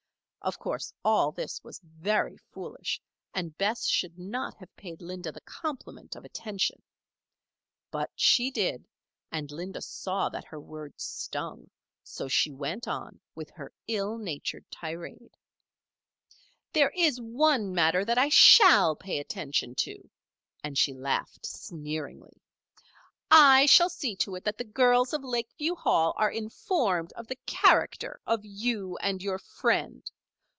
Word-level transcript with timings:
Of 0.43 0.57
course, 0.57 0.91
all 1.05 1.31
this 1.31 1.63
was 1.63 1.79
very 1.83 2.35
foolish, 2.35 2.99
and 3.31 3.55
Bess 3.59 3.85
should 3.85 4.17
not 4.17 4.55
have 4.57 4.75
paid 4.75 4.99
Linda 4.99 5.31
the 5.31 5.39
compliment 5.41 6.15
of 6.15 6.25
attention. 6.25 6.81
But 7.91 8.09
she 8.15 8.49
did, 8.49 8.87
and 9.31 9.51
Linda 9.51 9.83
saw 9.83 10.29
that 10.29 10.45
her 10.45 10.59
words 10.59 11.03
stung 11.03 11.69
so 12.01 12.27
she 12.27 12.49
went 12.49 12.87
on 12.87 13.19
with 13.35 13.51
her 13.51 13.71
ill 13.87 14.17
natured 14.17 14.65
tirade: 14.71 15.37
"There 16.73 16.89
is 16.97 17.21
one 17.21 17.71
matter 17.75 18.03
that 18.03 18.17
I 18.17 18.29
shall 18.29 18.95
pay 18.95 19.19
attention 19.19 19.75
to," 19.75 20.09
and 20.63 20.75
she 20.75 20.91
laughed, 20.91 21.45
sneeringly. 21.45 22.41
"I 23.29 23.67
shall 23.67 23.89
see 23.89 24.15
to 24.15 24.35
it 24.37 24.43
that 24.45 24.57
the 24.57 24.63
girls 24.63 25.13
of 25.13 25.23
Lakeview 25.23 25.75
Hall 25.75 26.15
are 26.17 26.31
informed 26.31 27.13
of 27.13 27.27
the 27.27 27.37
character 27.45 28.19
of 28.25 28.43
you 28.43 28.97
and 29.01 29.21
your 29.21 29.37
friend. 29.37 30.09